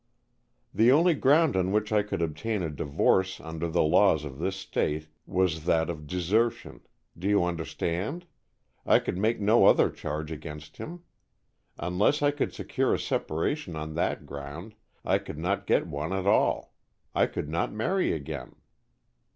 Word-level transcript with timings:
"The 0.73 0.91
only 0.91 1.13
ground 1.13 1.55
on 1.55 1.71
which 1.71 1.91
I 1.93 2.01
could 2.01 2.23
obtain 2.23 2.63
a 2.63 2.71
divorce 2.71 3.39
under 3.39 3.67
the 3.69 3.83
laws 3.83 4.25
of 4.25 4.39
this 4.39 4.55
state 4.55 5.07
was 5.27 5.65
that 5.65 5.91
of 5.91 6.07
desertion. 6.07 6.81
Do 7.15 7.27
you 7.29 7.43
understand? 7.45 8.25
I 8.83 8.97
could 8.97 9.15
make 9.15 9.39
no 9.39 9.67
other 9.67 9.91
charge 9.91 10.31
against 10.31 10.77
him. 10.77 11.03
Unless 11.77 12.23
I 12.23 12.31
could 12.31 12.51
secure 12.51 12.95
a 12.95 12.99
separation 12.99 13.75
on 13.75 13.93
that 13.93 14.25
ground, 14.25 14.73
I 15.05 15.19
could 15.19 15.37
not 15.37 15.67
get 15.67 15.85
one 15.85 16.13
at 16.13 16.25
all. 16.25 16.73
I 17.13 17.27
could 17.27 17.47
not 17.47 17.71
marry 17.71 18.11
again." 18.11 18.55